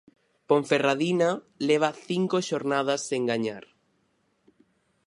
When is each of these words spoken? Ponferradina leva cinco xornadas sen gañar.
Ponferradina 0.51 1.27
leva 1.71 1.89
cinco 2.07 2.37
xornadas 2.49 3.01
sen 3.09 3.21
gañar. 3.31 3.63